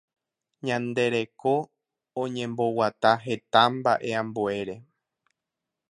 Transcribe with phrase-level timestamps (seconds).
[0.65, 1.53] Ñande reko
[2.21, 4.75] oñemboguata heta mbaʼe ambuére.